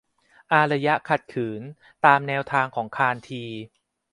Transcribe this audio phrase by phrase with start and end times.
[0.53, 1.61] อารยะขัดขืน
[2.05, 3.43] ตามแนวทางของคานธี